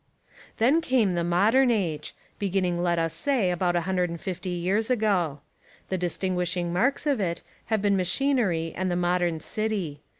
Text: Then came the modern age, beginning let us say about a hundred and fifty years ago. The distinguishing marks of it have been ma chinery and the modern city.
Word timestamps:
Then 0.57 0.81
came 0.81 1.13
the 1.13 1.23
modern 1.23 1.69
age, 1.69 2.15
beginning 2.39 2.81
let 2.81 2.97
us 2.97 3.13
say 3.13 3.51
about 3.51 3.75
a 3.75 3.81
hundred 3.81 4.09
and 4.09 4.19
fifty 4.19 4.49
years 4.49 4.89
ago. 4.89 5.41
The 5.89 5.97
distinguishing 5.99 6.73
marks 6.73 7.05
of 7.05 7.19
it 7.19 7.43
have 7.65 7.83
been 7.83 7.95
ma 7.95 8.01
chinery 8.03 8.73
and 8.75 8.89
the 8.89 8.95
modern 8.95 9.39
city. 9.41 10.01